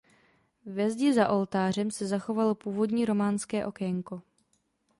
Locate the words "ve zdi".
0.65-1.13